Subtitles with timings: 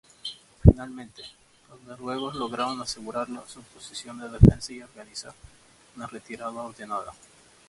[0.63, 1.21] Finalmente,
[1.69, 5.35] los noruegos lograron asegurar su posición de defensa y organizar
[5.95, 7.13] una retirada ordenada.